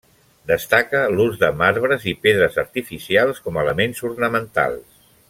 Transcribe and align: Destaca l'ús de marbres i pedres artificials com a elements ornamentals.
Destaca 0.51 1.01
l'ús 1.17 1.35
de 1.43 1.49
marbres 1.59 2.07
i 2.13 2.15
pedres 2.23 2.57
artificials 2.65 3.43
com 3.47 3.61
a 3.61 3.63
elements 3.67 4.03
ornamentals. 4.11 5.03